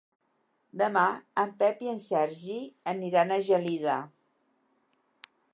[0.81, 1.03] Demà
[1.43, 2.57] en Pep i en Sergi
[2.95, 4.03] aniran a Gelida.